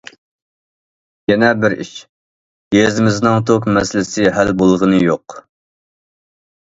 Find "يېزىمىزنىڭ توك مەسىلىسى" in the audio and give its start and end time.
2.77-4.27